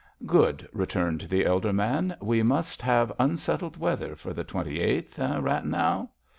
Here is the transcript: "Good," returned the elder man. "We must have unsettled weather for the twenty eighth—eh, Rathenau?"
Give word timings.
"Good," 0.25 0.67
returned 0.73 1.27
the 1.29 1.45
elder 1.45 1.71
man. 1.71 2.17
"We 2.19 2.41
must 2.41 2.81
have 2.81 3.13
unsettled 3.19 3.77
weather 3.77 4.15
for 4.15 4.33
the 4.33 4.43
twenty 4.43 4.79
eighth—eh, 4.79 5.37
Rathenau?" 5.39 6.07